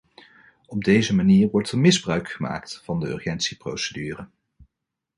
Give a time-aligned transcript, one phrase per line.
[0.65, 4.27] Op deze manier wordt er misbruik gemaakt van de urgentieprocedure.